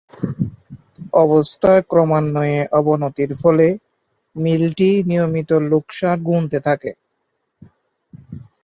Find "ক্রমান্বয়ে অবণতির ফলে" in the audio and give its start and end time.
1.89-3.67